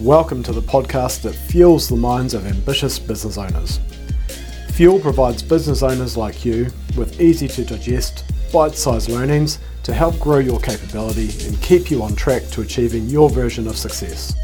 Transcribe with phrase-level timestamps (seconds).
[0.00, 3.80] Welcome to the podcast that fuels the minds of ambitious business owners.
[4.72, 6.66] Fuel provides business owners like you
[6.98, 12.02] with easy to digest, bite sized learnings to help grow your capability and keep you
[12.02, 14.34] on track to achieving your version of success.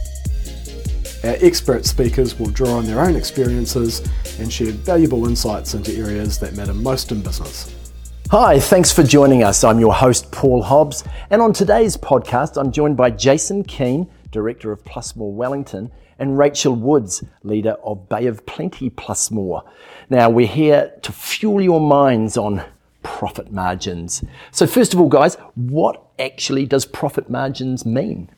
[1.22, 4.00] Our expert speakers will draw on their own experiences
[4.38, 7.70] and share valuable insights into areas that matter most in business.
[8.30, 9.64] Hi, thanks for joining us.
[9.64, 14.72] I'm your host, Paul Hobbs, and on today's podcast, I'm joined by Jason Keen Director
[14.72, 19.62] of Plus More Wellington, and Rachel Woods, leader of Bay of Plenty Plus More.
[20.10, 22.64] Now, we're here to fuel your minds on
[23.04, 24.24] profit margins.
[24.50, 28.30] So, first of all, guys, what actually does profit margins mean?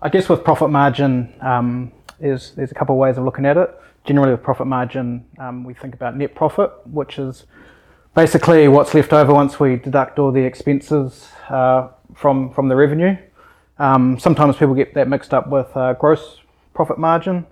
[0.00, 3.56] I guess with profit margin, um, is there's a couple of ways of looking at
[3.56, 3.70] it.
[4.04, 7.46] Generally, with profit margin, um, we think about net profit, which is
[8.14, 13.16] basically what's left over once we deduct all the expenses uh, from from the revenue.
[13.78, 16.40] Um, sometimes people get that mixed up with uh, gross
[16.74, 17.46] profit margin,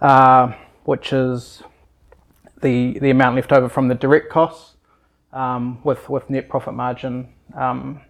[0.00, 0.52] uh,
[0.84, 1.62] which is
[2.62, 4.74] the the amount left over from the direct costs.
[5.32, 8.00] Um, with with net profit margin, um,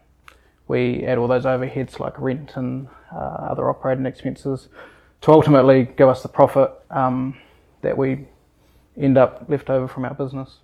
[0.69, 4.69] we add all those overheads like rent and uh, other operating expenses
[5.23, 7.37] to ultimately give us the profit um,
[7.83, 8.27] that we
[8.97, 10.59] end up left over from our business.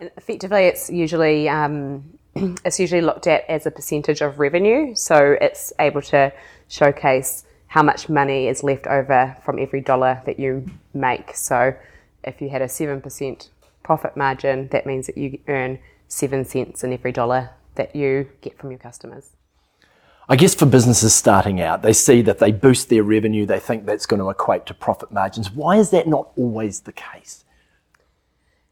[0.00, 2.17] Effectively, it's usually um,
[2.64, 4.94] it's usually looked at as a percentage of revenue.
[4.94, 6.32] So it's able to
[6.68, 11.34] showcase how much money is left over from every dollar that you make.
[11.34, 11.74] So
[12.24, 13.48] if you had a 7%
[13.82, 15.78] profit margin, that means that you earn
[16.08, 19.30] 7 cents in every dollar that you get from your customers.
[20.30, 23.86] I guess for businesses starting out, they see that they boost their revenue, they think
[23.86, 25.50] that's going to equate to profit margins.
[25.50, 27.44] Why is that not always the case?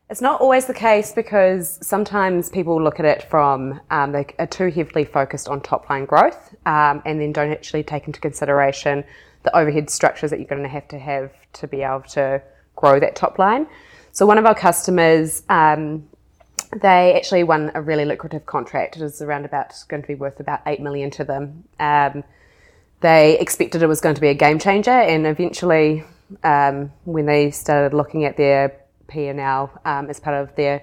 [0.09, 4.47] It's not always the case because sometimes people look at it from um, they are
[4.47, 9.03] too heavily focused on top line growth um, and then don't actually take into consideration
[9.43, 12.41] the overhead structures that you're going to have to have to be able to
[12.77, 13.67] grow that top line.
[14.13, 16.09] So one of our customers, um,
[16.81, 18.97] they actually won a really lucrative contract.
[18.97, 21.65] It was around about going to be worth about eight million to them.
[21.81, 22.23] Um,
[23.01, 26.05] they expected it was going to be a game changer, and eventually,
[26.43, 28.73] um, when they started looking at their
[29.09, 30.83] P&L um, as part of their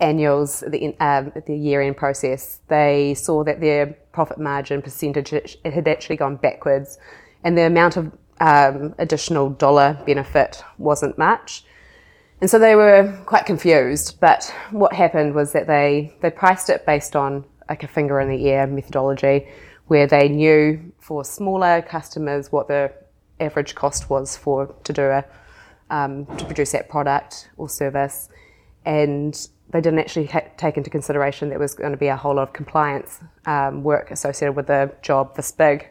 [0.00, 5.86] annuals, the, um, the year-end process, they saw that their profit margin percentage it had
[5.88, 6.98] actually gone backwards,
[7.44, 11.64] and the amount of um, additional dollar benefit wasn't much.
[12.40, 14.18] And so they were quite confused.
[14.18, 18.28] But what happened was that they, they priced it based on like a finger in
[18.28, 19.46] the air methodology,
[19.86, 22.92] where they knew for smaller customers what the
[23.38, 25.24] average cost was for to do a
[25.92, 28.28] um, to produce that product or service,
[28.84, 32.34] and they didn't actually ha- take into consideration there was going to be a whole
[32.34, 35.88] lot of compliance um, work associated with the job this big.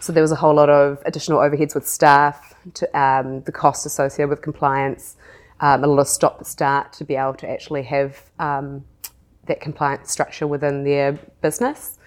[0.00, 3.84] So there was a whole lot of additional overheads with staff, to, um, the costs
[3.84, 5.16] associated with compliance,
[5.60, 8.84] um, a lot of stop start to be able to actually have um,
[9.46, 11.12] that compliance structure within their
[11.42, 11.98] business.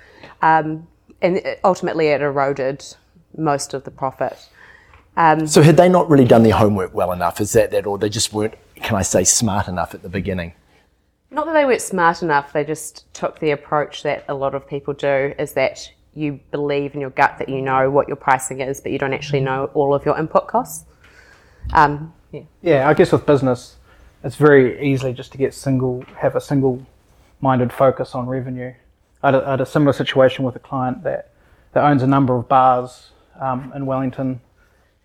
[0.42, 0.88] Um,
[1.22, 2.84] and ultimately, it eroded
[3.38, 4.50] most of the profit.
[5.16, 7.40] Um, so had they not really done their homework well enough?
[7.40, 10.54] Is that that, or they just weren't, can I say, smart enough at the beginning?
[11.30, 12.54] Not that they weren't smart enough.
[12.54, 16.94] They just took the approach that a lot of people do: is that you believe
[16.94, 19.70] in your gut that you know what your pricing is, but you don't actually know
[19.74, 20.86] all of your input costs.
[21.74, 22.42] Um, yeah.
[22.62, 23.78] yeah, I guess with business,
[24.24, 28.74] it's very easily just to get single, have a single-minded focus on revenue.
[29.22, 31.32] I had a, I had a similar situation with a client that
[31.74, 33.10] that owns a number of bars
[33.40, 34.40] um, in Wellington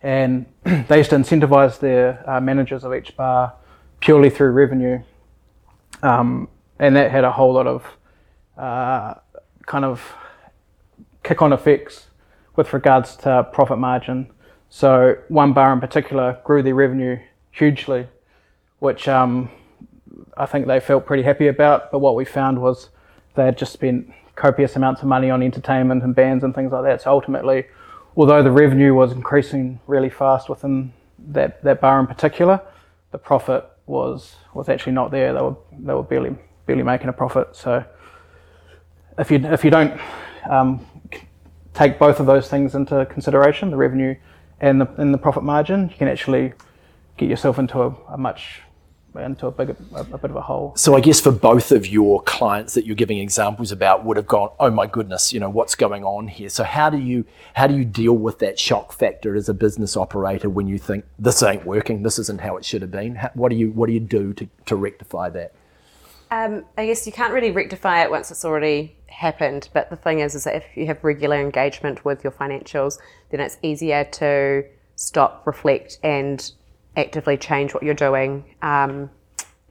[0.01, 3.53] and they used to incentivize their uh, managers of each bar
[3.99, 5.01] purely through revenue,
[6.03, 6.47] um,
[6.79, 7.85] and that had a whole lot of
[8.57, 9.15] uh,
[9.65, 10.13] kind of
[11.23, 12.07] kick-on effects
[12.55, 14.29] with regards to profit margin.
[14.69, 17.19] So one bar in particular grew their revenue
[17.51, 18.07] hugely,
[18.79, 19.49] which um,
[20.37, 21.91] I think they felt pretty happy about.
[21.91, 22.89] But what we found was
[23.35, 26.83] they had just spent copious amounts of money on entertainment and bands and things like
[26.83, 27.01] that.
[27.01, 27.65] So ultimately,
[28.19, 30.91] although the revenue was increasing really fast within
[31.29, 32.61] that, that bar in particular,
[33.11, 35.33] the profit was was actually not there.
[35.33, 36.35] They were they were barely
[36.65, 37.55] barely making a profit.
[37.55, 37.83] So
[39.17, 39.99] if you if you don't
[40.49, 40.85] um,
[41.73, 44.15] take both of those things into consideration, the revenue
[44.59, 46.51] and the and the profit margin, you can actually
[47.15, 48.61] get yourself into a, a much
[49.15, 50.73] into a big a, a, bit of a hole.
[50.75, 54.27] So I guess for both of your clients that you're giving examples about would have
[54.27, 56.49] gone, oh my goodness, you know what's going on here.
[56.49, 59.97] So how do you how do you deal with that shock factor as a business
[59.97, 63.15] operator when you think this ain't working, this isn't how it should have been?
[63.15, 65.53] How, what do you what do you do to, to rectify that?
[66.31, 69.69] Um, I guess you can't really rectify it once it's already happened.
[69.73, 72.99] But the thing is, is that if you have regular engagement with your financials,
[73.31, 74.63] then it's easier to
[74.95, 76.51] stop, reflect, and
[76.95, 79.09] actively change what you're doing um,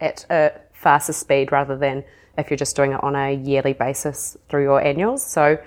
[0.01, 2.05] at a faster speed rather than
[2.37, 5.27] if you're just doing it on a yearly basis through your annuals.
[5.27, 5.59] So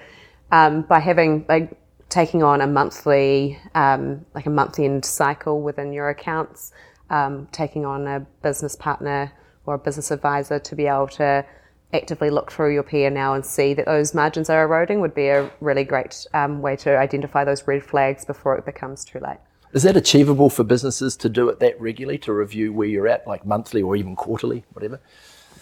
[0.52, 1.78] um, by having like
[2.10, 6.72] taking on a monthly um, like a month end cycle within your accounts,
[7.10, 9.34] um, taking on a business partner
[9.66, 11.46] or a business advisor to be able to
[11.94, 15.52] actively look through your P&L and see that those margins are eroding would be a
[15.60, 19.40] really great um, way to identify those red flags before it becomes too late.
[19.74, 23.26] Is that achievable for businesses to do it that regularly, to review where you're at,
[23.26, 25.00] like monthly or even quarterly, whatever?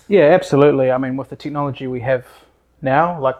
[0.07, 0.89] Yeah, absolutely.
[0.89, 2.25] I mean, with the technology we have
[2.81, 3.35] now, like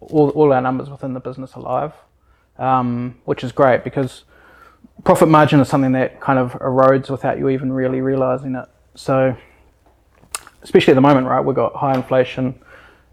[0.00, 1.92] all, all our numbers within the business are live,
[2.58, 4.24] um, which is great because
[5.04, 8.68] profit margin is something that kind of erodes without you even really realizing it.
[8.94, 9.36] So,
[10.62, 12.58] especially at the moment, right, we've got high inflation,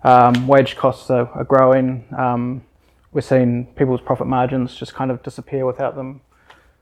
[0.03, 2.05] um, wage costs are, are growing.
[2.17, 2.63] Um,
[3.11, 6.21] we're seeing people's profit margins just kind of disappear without them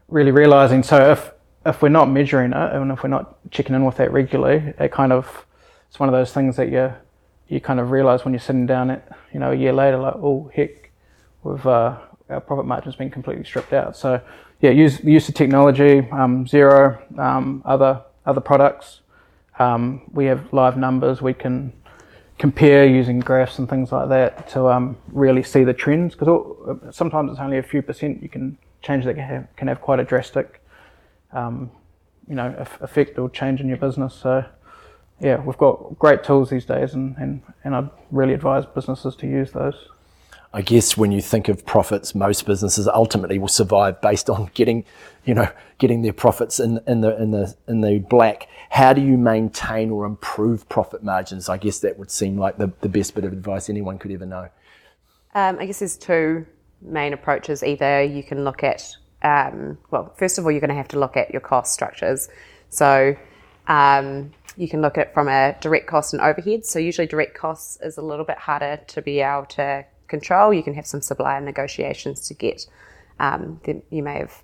[0.08, 0.84] really realizing.
[0.84, 1.32] So if
[1.66, 4.92] if we're not measuring it and if we're not checking in with that regularly, it
[4.92, 5.46] kind of
[5.88, 6.94] it's one of those things that you
[7.48, 10.16] you kind of realize when you're sitting down at you know a year later, like
[10.16, 10.92] oh heck,
[11.44, 11.98] we've uh,
[12.30, 13.96] our profit margin's been completely stripped out.
[13.96, 14.22] So
[14.62, 19.02] yeah, use use of technology, um, Xero, um, other other products.
[19.58, 21.72] Um, we have live numbers we can
[22.38, 27.32] compare using graphs and things like that to um, really see the trends because sometimes
[27.32, 30.04] it's only a few percent you can change that can have, can have quite a
[30.04, 30.62] drastic,
[31.32, 31.72] um,
[32.28, 34.14] you know, effect or change in your business.
[34.14, 34.44] So,
[35.20, 39.28] yeah, we've got great tools these days, and, and, and I'd really advise businesses to
[39.28, 39.90] use those.
[40.56, 44.86] I guess when you think of profits, most businesses ultimately will survive based on getting,
[45.26, 45.50] you know,
[45.80, 48.48] getting their profits in, in the in the in the black.
[48.70, 51.50] How do you maintain or improve profit margins?
[51.50, 54.26] I guess that would seem like the, the best bit of advice anyone could ever
[54.26, 54.48] know.
[55.34, 56.46] Um, I guess there's two
[56.82, 57.62] main approaches.
[57.62, 61.00] Either you can look at, um, well, first of all, you're going to have to
[61.00, 62.30] look at your cost structures.
[62.70, 63.18] So
[63.68, 66.66] um, you can look at it from a direct cost and overhead.
[66.66, 70.54] So usually direct costs is a little bit harder to be able to control.
[70.54, 72.68] You can have some supplier negotiations to get.
[73.20, 74.44] Um, you may have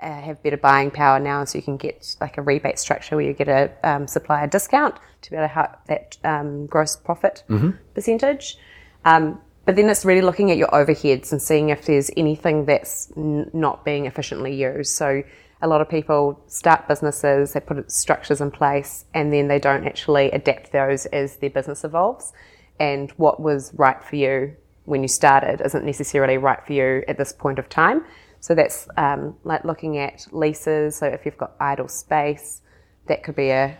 [0.00, 3.24] uh, have better buying power now, so you can get like a rebate structure where
[3.24, 7.42] you get a um, supplier discount to be able to help that um, gross profit
[7.48, 7.70] mm-hmm.
[7.94, 8.56] percentage.
[9.04, 13.12] Um, but then it's really looking at your overheads and seeing if there's anything that's
[13.16, 14.92] n- not being efficiently used.
[14.92, 15.22] So
[15.60, 19.84] a lot of people start businesses, they put structures in place, and then they don't
[19.84, 22.32] actually adapt those as their business evolves.
[22.78, 24.56] And what was right for you
[24.88, 28.04] when you started isn't necessarily right for you at this point of time.
[28.40, 30.96] So that's um, like looking at leases.
[30.96, 32.62] So if you've got idle space,
[33.06, 33.76] that could be a,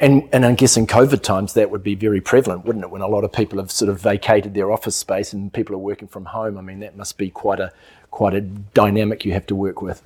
[0.00, 2.90] and, and I guess in COVID times that would be very prevalent, wouldn't it?
[2.90, 5.78] When a lot of people have sort of vacated their office space and people are
[5.78, 6.56] working from home.
[6.56, 7.70] I mean, that must be quite a
[8.10, 10.02] quite a dynamic you have to work with.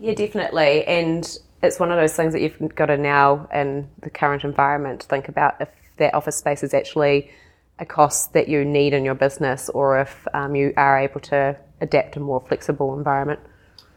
[0.00, 0.84] Yeah, definitely.
[0.86, 5.02] And it's one of those things that you've got to now in the current environment
[5.02, 5.68] think about if
[5.98, 7.30] that office space is actually
[7.80, 11.56] a cost that you need in your business or if um, you are able to
[11.80, 13.40] adapt a more flexible environment.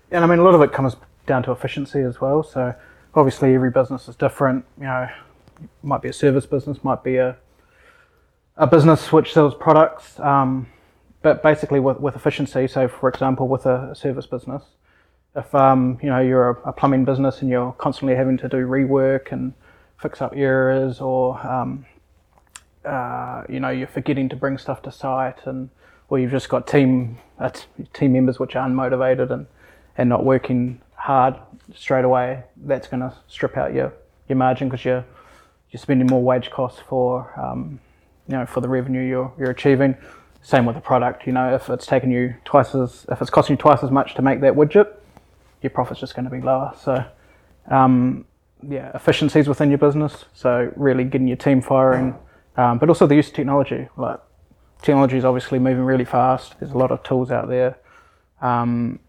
[0.09, 0.95] And I mean, a lot of it comes
[1.27, 2.44] down to efficiency as well.
[2.44, 2.74] So
[3.13, 4.65] obviously every business is different.
[4.77, 5.07] You know,
[5.83, 7.38] might be a service business, might be a
[8.57, 10.19] a business which sells products.
[10.19, 10.68] Um,
[11.21, 12.68] but basically, with, with efficiency.
[12.68, 14.61] So, for example, with a, service business,
[15.35, 18.68] if um, you know you're a, a, plumbing business and you're constantly having to do
[18.68, 19.54] rework and
[19.97, 21.85] fix up errors, or um,
[22.85, 25.69] uh, you know you're forgetting to bring stuff to site, and
[26.09, 27.49] or you've just got team uh,
[27.94, 29.47] team members which are unmotivated and
[29.97, 31.35] and not working hard
[31.75, 33.94] straight away, that's going to strip out your,
[34.28, 35.06] your margin because you're
[35.71, 37.80] you're spending more wage costs for um,
[38.28, 39.95] you know for the revenue you're you're achieving.
[40.42, 41.25] Same with the product.
[41.25, 44.13] You know, if it's taking you twice as if it's costing you twice as much
[44.16, 44.94] to make that widget,
[45.61, 46.73] your profit's just going to be lower.
[46.81, 47.04] So,
[47.69, 48.25] um,
[48.68, 50.25] yeah, efficiencies within your business.
[50.33, 52.16] So really getting your team firing,
[52.57, 53.88] um, but also the use of technology.
[53.98, 54.19] Like
[54.81, 56.60] technology is obviously moving really fast.
[56.60, 57.78] There's a lot of tools out there.
[58.42, 59.00] Um,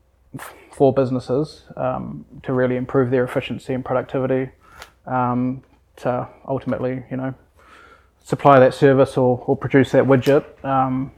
[0.75, 4.51] for businesses um, to really improve their efficiency and productivity
[5.07, 5.63] um,
[5.97, 7.33] to ultimately, you know,
[8.25, 11.13] supply that service or, or produce that widget um,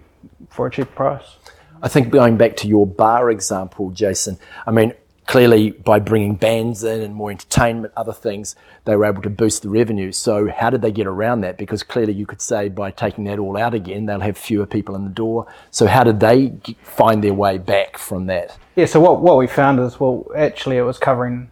[0.51, 1.37] for a cheap price.
[1.83, 4.93] I think going back to your bar example, Jason, I mean,
[5.27, 8.55] clearly by bringing bands in and more entertainment, other things,
[8.85, 10.13] they were able to boost the revenue.
[10.13, 11.59] So how did they get around that?
[11.59, 14.95] Because clearly you could say by taking that all out again, they'll have fewer people
[14.95, 15.47] in the door.
[15.71, 18.57] So how did they find their way back from that?
[18.77, 18.87] Yeah.
[18.87, 21.51] So what what we found is well, actually, it was covering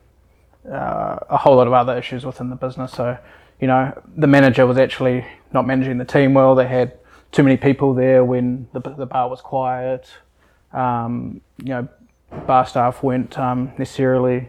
[0.71, 2.93] uh, a whole lot of other issues within the business.
[2.93, 3.19] So
[3.61, 6.54] you know, the manager was actually not managing the team well.
[6.54, 6.99] They had
[7.33, 10.09] too many people there when the, the bar was quiet.
[10.73, 11.88] Um, you know,
[12.47, 14.49] bar staff weren't um, necessarily,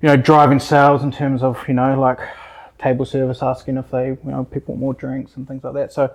[0.00, 2.18] you know, driving sales in terms of, you know, like
[2.78, 5.92] table service asking if they, you know, people want more drinks and things like that.
[5.92, 6.14] So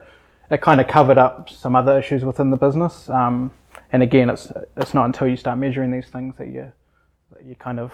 [0.52, 3.10] it kind of covered up some other issues within the business.
[3.10, 3.52] Um,
[3.92, 6.72] and again, it's it's not until you start measuring these things that you
[7.32, 7.92] that you kind of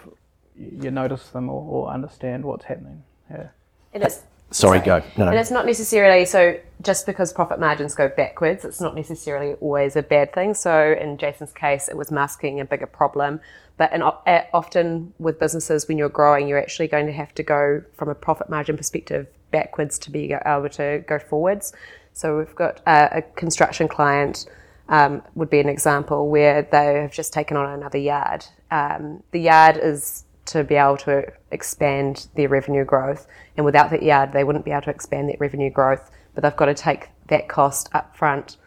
[0.58, 3.04] you notice them or, or understand what's happening.
[3.30, 3.48] Yeah.
[3.94, 5.00] And it's Sorry, go.
[5.18, 5.32] No, no.
[5.32, 9.96] And it's not necessarily so just because profit margins go backwards, it's not necessarily always
[9.96, 10.54] a bad thing.
[10.54, 13.42] So in Jason's case, it was masking a bigger problem.
[13.78, 17.84] But in, often with businesses, when you're growing, you're actually going to have to go
[17.96, 21.74] from a profit margin perspective backwards to be able to go forwards.
[22.14, 24.46] So we've got a, a construction client.
[24.88, 28.46] Um, would be an example where they have just taken on another yard.
[28.70, 33.28] Um, the yard is to be able to expand their revenue growth.
[33.58, 36.12] And without that yard, they wouldn't be able to expand that revenue growth.
[36.34, 38.58] But they've got to take that cost up front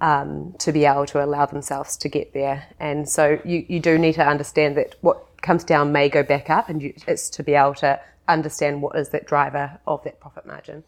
[0.00, 2.66] um, to be able to allow themselves to get there.
[2.78, 6.50] And so you, you do need to understand that what comes down may go back
[6.50, 10.20] up, and you, it's to be able to understand what is that driver of that
[10.20, 10.84] profit margin.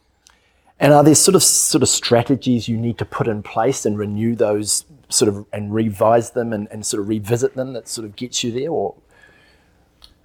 [0.79, 3.99] And are there sort of sort of strategies you need to put in place and
[3.99, 8.05] renew those sort of and revise them and, and sort of revisit them that sort
[8.05, 8.95] of gets you there, or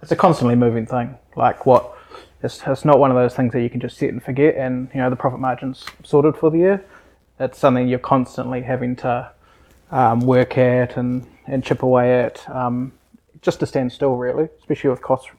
[0.02, 1.16] it's a constantly moving thing.
[1.36, 1.96] Like what,
[2.42, 4.90] it's, it's not one of those things that you can just sit and forget and,
[4.92, 6.84] you know, the profit margin's sorted for the year.
[7.38, 9.30] It's something you're constantly having to
[9.90, 12.92] um, work at and, and chip away at um,
[13.40, 15.30] just to stand still, really, especially with costs,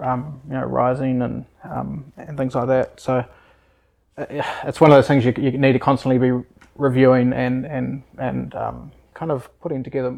[0.00, 3.00] um, you know, rising and, um, and things like that.
[3.00, 3.24] So
[4.16, 4.26] uh,
[4.64, 6.44] it's one of those things you, you need to constantly be
[6.76, 10.16] reviewing and, and, and um, kind of putting together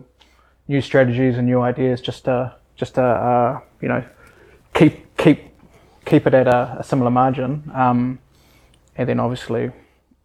[0.67, 4.03] new strategies and new ideas just to just to uh, you know
[4.73, 5.41] keep keep
[6.07, 8.19] keep it at a, a similar margin, um,
[8.97, 9.71] and then obviously,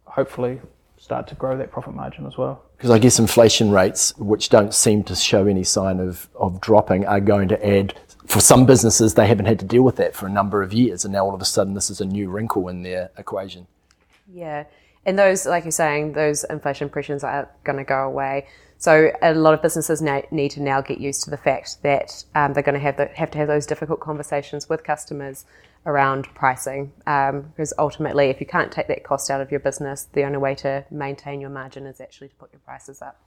[0.04, 0.60] hopefully,
[0.96, 2.62] start to grow that profit margin as well.
[2.76, 7.04] Because I guess inflation rates, which don't seem to show any sign of, of dropping,
[7.06, 7.94] are going to add.
[8.26, 11.04] For some businesses, they haven't had to deal with that for a number of years,
[11.04, 13.66] and now all of a sudden, this is a new wrinkle in their equation.
[14.32, 14.64] Yeah,
[15.04, 18.46] and those, like you're saying, those inflation pressures are going to go away.
[18.84, 22.52] So a lot of businesses need to now get used to the fact that um,
[22.52, 25.46] they're going to have, the, have to have those difficult conversations with customers
[25.86, 26.92] around pricing.
[27.06, 30.36] Um, because ultimately, if you can't take that cost out of your business, the only
[30.36, 33.18] way to maintain your margin is actually to put your prices up.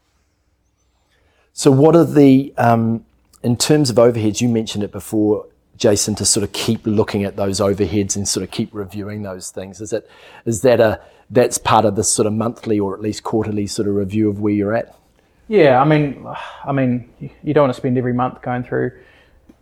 [1.54, 3.04] So, what are the, um,
[3.42, 7.36] in terms of overheads, you mentioned it before, Jason, to sort of keep looking at
[7.36, 9.82] those overheads and sort of keep reviewing those things.
[9.82, 10.08] Is that,
[10.46, 13.88] is that a, that's part of this sort of monthly or at least quarterly sort
[13.88, 14.94] of review of where you're at?
[15.48, 16.26] Yeah, I mean,
[16.66, 18.92] I mean, you don't want to spend every month going through,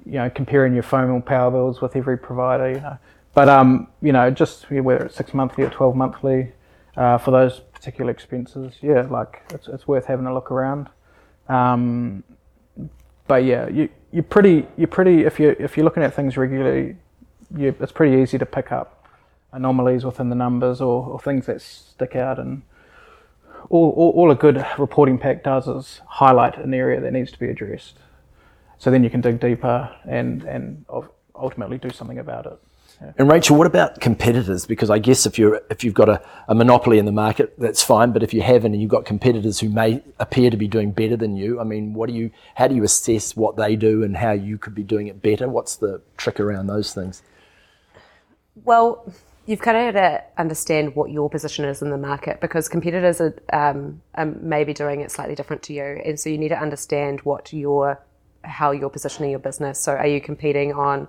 [0.06, 2.98] you know, comparing your phone or power bills with every provider, you know.
[3.36, 6.54] But um, you know, just whether it's six monthly or twelve monthly,
[6.98, 10.90] uh, for those particular expenses, yeah, like it's it's worth having a look around.
[11.50, 12.24] Um,
[13.28, 16.96] but yeah, you you're pretty you're pretty if you if you're looking at things regularly,
[17.56, 19.08] you, it's pretty easy to pick up
[19.52, 22.62] anomalies within the numbers or, or things that stick out and
[23.70, 27.40] all, all, all, a good reporting pack does is highlight an area that needs to
[27.40, 27.96] be addressed.
[28.78, 30.86] So then you can dig deeper and, and
[31.36, 32.60] ultimately do something about it.
[33.02, 33.12] Yeah.
[33.18, 34.66] And Rachel, what about competitors?
[34.66, 37.84] Because I guess if you're if you've got a, a, monopoly in the market, that's
[37.84, 38.14] fine.
[38.14, 41.18] But if you haven't, and you've got competitors who may appear to be doing better
[41.18, 42.32] than you, I mean, what do you?
[42.56, 45.50] How do you assess what they do and how you could be doing it better?
[45.50, 47.22] What's the trick around those things?
[48.64, 49.12] Well,
[49.46, 53.22] you've kind of got to understand what your position is in the market because competitors
[53.22, 56.60] are, um, are maybe doing it slightly different to you, and so you need to
[56.60, 58.00] understand what your
[58.44, 59.80] how you're positioning your business.
[59.80, 61.08] So, are you competing on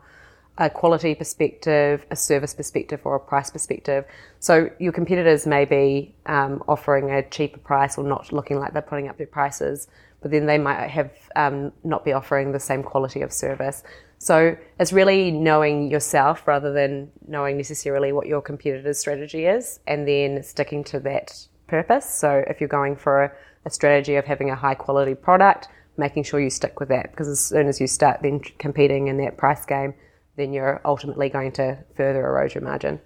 [0.58, 4.04] a quality perspective, a service perspective, or a price perspective?
[4.40, 8.82] So, your competitors may be um, offering a cheaper price or not looking like they're
[8.82, 9.88] putting up their prices,
[10.20, 13.82] but then they might have um, not be offering the same quality of service.
[14.18, 20.06] So it's really knowing yourself rather than knowing necessarily what your competitor's strategy is and
[20.08, 22.08] then sticking to that purpose.
[22.08, 23.32] So if you're going for a,
[23.66, 27.28] a strategy of having a high quality product, making sure you stick with that because
[27.28, 29.94] as soon as you start then competing in that price game,
[30.36, 33.00] then you're ultimately going to further erode your margin.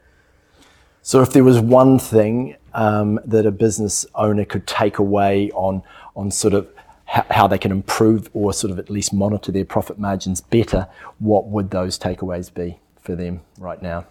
[1.03, 5.83] So, if there was one thing um, that a business owner could take away on
[6.15, 6.69] on sort of
[7.11, 10.87] how, they can improve or sort of at least monitor their profit margins better,
[11.19, 14.07] what would those takeaways be for them right now?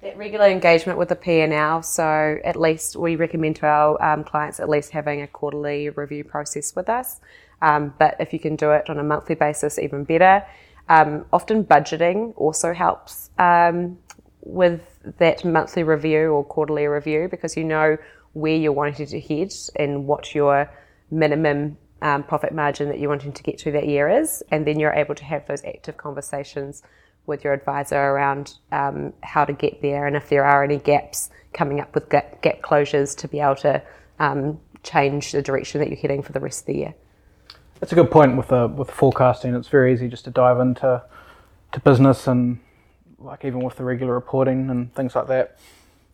[0.00, 1.82] That regular engagement with the P&L.
[1.82, 6.24] So at least we recommend to our um, clients at least having a quarterly review
[6.24, 7.20] process with us.
[7.60, 10.44] Um, but if you can do it on a monthly basis, even better.
[10.88, 13.98] Um, often budgeting also helps um,
[14.40, 14.80] with
[15.18, 17.98] that monthly review or quarterly review because you know
[18.32, 20.68] where you're wanting to head and what your
[21.10, 24.78] minimum um, profit margin that you're wanting to get to that year is, and then
[24.78, 26.82] you're able to have those active conversations
[27.26, 31.30] with your advisor around um, how to get there and if there are any gaps
[31.52, 33.80] coming up with gap, gap closures to be able to
[34.18, 36.94] um, change the direction that you're heading for the rest of the year.
[37.78, 39.54] That's a good point with the with forecasting.
[39.54, 41.02] It's very easy just to dive into
[41.72, 42.60] to business and
[43.18, 45.58] like even with the regular reporting and things like that.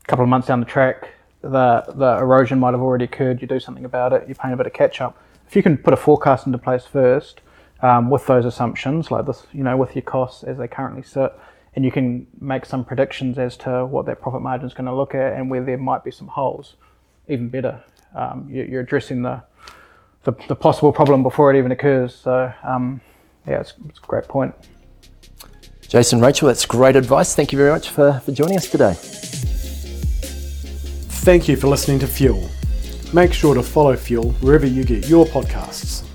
[0.02, 1.10] A couple of months down the track,
[1.42, 3.42] the the erosion might have already occurred.
[3.42, 4.24] You do something about it.
[4.26, 5.18] You're paying a bit of catch up.
[5.48, 7.40] If you can put a forecast into place first
[7.80, 11.32] um, with those assumptions, like this, you know, with your costs as they currently sit,
[11.74, 14.94] and you can make some predictions as to what that profit margin is going to
[14.94, 16.76] look at and where there might be some holes.
[17.28, 17.82] Even better,
[18.14, 19.42] um, you're addressing the,
[20.24, 22.14] the, the possible problem before it even occurs.
[22.14, 23.00] So um,
[23.46, 24.54] yeah, it's, it's a great point.
[25.80, 27.34] Jason, Rachel, that's great advice.
[27.34, 28.92] Thank you very much for, for joining us today.
[31.24, 32.50] Thank you for listening to Fuel.
[33.14, 36.07] Make sure to follow Fuel wherever you get your podcasts.